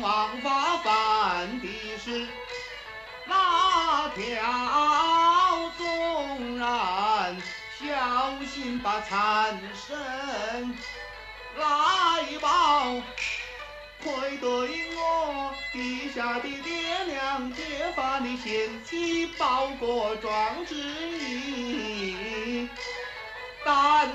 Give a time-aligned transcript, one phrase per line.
[0.00, 1.68] 枉法犯的
[2.02, 2.26] 是
[3.26, 7.36] 哪条纵然
[7.78, 10.74] 小心把残身
[11.58, 12.94] 来报，
[14.02, 14.48] 愧对
[14.96, 22.68] 我地下的爹娘，揭发你贤妻报国壮志义，
[23.64, 24.08] 但。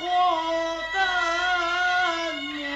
[0.00, 0.04] 我
[0.92, 0.96] 怎
[2.62, 2.66] 样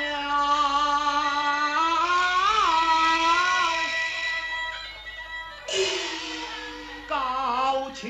[7.09, 8.05] 高俅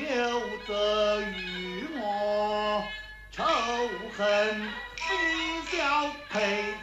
[0.67, 2.83] 责与我
[3.31, 3.43] 仇
[4.17, 4.23] 恨
[4.95, 5.77] 比笑
[6.29, 6.73] 陪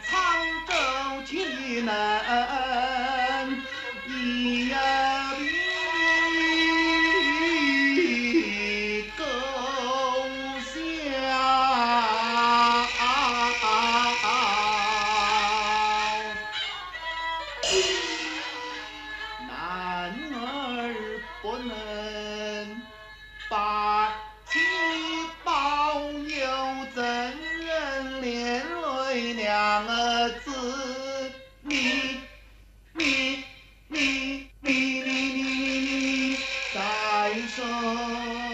[37.61, 38.50] shore.